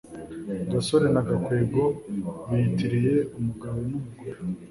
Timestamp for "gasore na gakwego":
0.71-1.83